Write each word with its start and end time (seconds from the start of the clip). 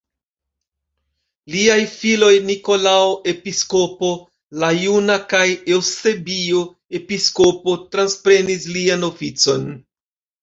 Liaj 1.55 1.81
filoj 1.95 2.29
Nikolao 2.45 3.11
Episkopo 3.33 4.07
la 4.63 4.69
Juna 4.85 5.19
kaj 5.35 5.43
Eŭsebio 5.75 6.61
Episkopo 7.01 7.75
transprenis 7.97 8.65
lian 8.79 9.07
oficon. 9.09 9.69